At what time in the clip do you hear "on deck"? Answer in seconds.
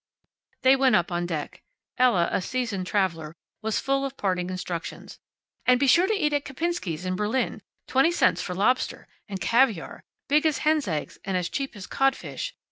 1.11-1.61